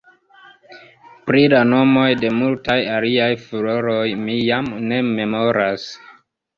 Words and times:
Pri 1.27 1.43
la 1.55 1.59
nomoj 1.73 2.07
de 2.23 2.33
multaj 2.39 2.79
aliaj 2.97 3.31
floroj 3.45 4.01
mi 4.27 4.43
jam 4.51 4.75
ne 4.91 5.03
memoras. 5.15 5.91